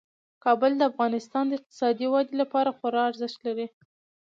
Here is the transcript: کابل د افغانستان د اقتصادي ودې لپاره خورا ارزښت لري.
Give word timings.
کابل 0.43 0.71
د 0.77 0.81
افغانستان 0.91 1.43
د 1.47 1.51
اقتصادي 1.57 2.07
ودې 2.09 2.35
لپاره 2.41 2.75
خورا 2.77 3.01
ارزښت 3.09 3.39
لري. 3.47 3.67